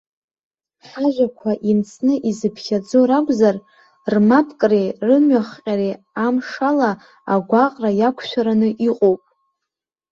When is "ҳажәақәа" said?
0.87-1.51